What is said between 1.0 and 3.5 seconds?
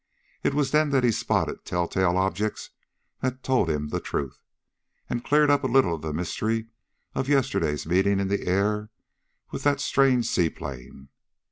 he spotted telltale objects that